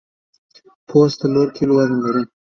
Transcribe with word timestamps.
پوست 0.87 1.15
څلور 1.21 1.47
کیلو 1.55 1.73
وزن 1.77 1.97
لري. 2.05 2.23